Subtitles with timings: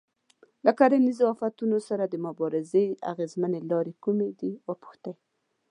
[0.65, 5.13] له کرنیزو آفتونو سره د مبارزې اغېزمنې لارې کومې دي وپوښتئ.